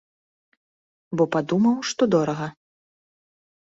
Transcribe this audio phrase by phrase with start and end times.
[1.19, 2.53] Бо падумаў, што дорага.